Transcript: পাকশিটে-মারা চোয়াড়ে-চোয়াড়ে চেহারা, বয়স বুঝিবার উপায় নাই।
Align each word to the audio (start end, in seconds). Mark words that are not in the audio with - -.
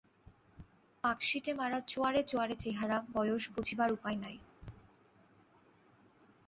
পাকশিটে-মারা 1.03 1.79
চোয়াড়ে-চোয়াড়ে 1.87 2.55
চেহারা, 2.55 2.97
বয়স 3.13 3.43
বুঝিবার 3.53 3.89
উপায় 3.91 4.17
নাই। 4.23 4.37